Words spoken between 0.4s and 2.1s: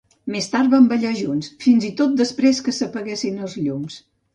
tard van ballar junts, fins i